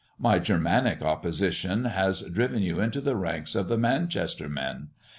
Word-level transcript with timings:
My 0.17 0.39
Germanic 0.39 1.03
opposition 1.03 1.85
has 1.85 2.23
driven 2.23 2.63
you 2.63 2.81
into 2.81 3.01
the 3.01 3.15
ranks 3.15 3.53
of 3.53 3.67
the 3.67 3.77
Manchester 3.77 4.49
men. 4.49 4.87